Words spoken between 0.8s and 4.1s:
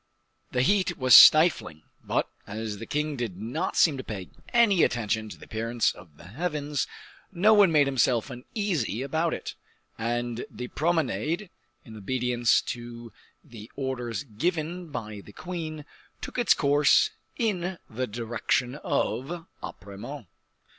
was stifling; but, as the king did not seem to